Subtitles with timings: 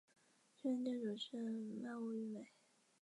[0.55, 2.47] 现任店主是鳗屋育美。